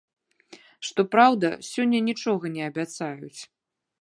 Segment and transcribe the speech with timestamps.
[0.87, 3.41] Што праўда, сёння нічога не абяцаюць.